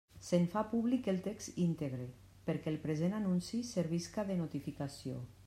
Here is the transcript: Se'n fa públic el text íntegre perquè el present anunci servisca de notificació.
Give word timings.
Se'n 0.27 0.45
fa 0.53 0.61
públic 0.69 1.09
el 1.13 1.19
text 1.27 1.59
íntegre 1.65 2.07
perquè 2.49 2.73
el 2.73 2.81
present 2.87 3.15
anunci 3.19 3.61
servisca 3.75 4.29
de 4.33 4.41
notificació. 4.45 5.25